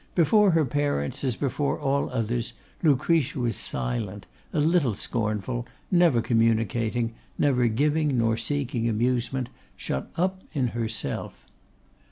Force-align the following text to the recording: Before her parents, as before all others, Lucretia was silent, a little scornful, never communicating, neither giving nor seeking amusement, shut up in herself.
Before 0.15 0.49
her 0.49 0.65
parents, 0.65 1.23
as 1.23 1.35
before 1.35 1.79
all 1.79 2.09
others, 2.09 2.53
Lucretia 2.81 3.39
was 3.39 3.55
silent, 3.55 4.25
a 4.51 4.59
little 4.59 4.95
scornful, 4.95 5.67
never 5.91 6.21
communicating, 6.23 7.13
neither 7.37 7.67
giving 7.67 8.17
nor 8.17 8.35
seeking 8.35 8.89
amusement, 8.89 9.49
shut 9.77 10.09
up 10.17 10.41
in 10.53 10.69
herself. 10.69 11.45